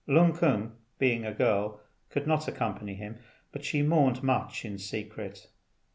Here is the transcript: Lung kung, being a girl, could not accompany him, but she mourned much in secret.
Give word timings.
Lung 0.07 0.33
kung, 0.33 0.77
being 0.97 1.27
a 1.27 1.31
girl, 1.31 1.79
could 2.09 2.25
not 2.25 2.47
accompany 2.47 2.95
him, 2.95 3.19
but 3.51 3.63
she 3.63 3.83
mourned 3.83 4.23
much 4.23 4.65
in 4.65 4.79
secret. 4.79 5.45